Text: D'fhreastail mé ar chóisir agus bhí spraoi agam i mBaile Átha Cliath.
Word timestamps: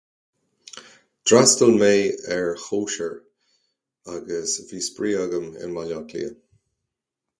D'fhreastail 1.31 1.73
mé 1.83 1.89
ar 2.35 2.49
chóisir 2.63 3.11
agus 4.15 4.57
bhí 4.71 4.83
spraoi 4.87 5.15
agam 5.27 5.47
i 5.53 5.71
mBaile 5.75 5.97
Átha 5.99 6.09
Cliath. 6.15 6.41